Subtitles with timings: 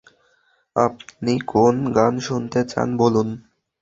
[0.75, 3.27] আপনি কোন গান শুনতে চান বলুন?